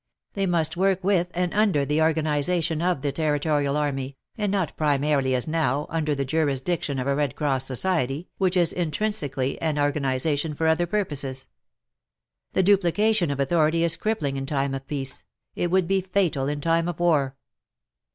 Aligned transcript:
They 0.33 0.47
must 0.47 0.75
work 0.75 1.03
with 1.03 1.29
and 1.35 1.53
under 1.53 1.85
the 1.85 2.01
organization 2.01 2.81
of 2.81 3.03
the 3.03 3.11
Territorial 3.11 3.77
army, 3.77 4.17
and 4.35 4.51
not 4.51 4.75
primarily, 4.75 5.35
as 5.35 5.47
now, 5.47 5.85
under 5.91 6.15
the 6.15 6.25
jurisdiction 6.25 6.97
of 6.97 7.05
a 7.05 7.13
Red 7.13 7.35
Cross 7.35 7.67
Society, 7.67 8.27
which 8.39 8.57
is 8.57 8.73
intrinsically 8.73 9.61
an 9.61 9.77
organization 9.77 10.55
for 10.55 10.65
other 10.65 10.87
purposes. 10.87 11.49
The 12.53 12.63
duplica 12.63 13.13
tion 13.13 13.29
of 13.29 13.39
authority 13.39 13.83
is 13.83 13.95
crippling 13.95 14.37
in 14.37 14.47
time 14.47 14.73
of 14.73 14.87
peace; 14.87 15.23
it 15.55 15.69
would 15.69 15.87
be 15.87 16.01
fatal 16.01 16.47
in 16.47 16.61
time 16.61 16.87
of 16.87 16.99
war. 16.99 17.35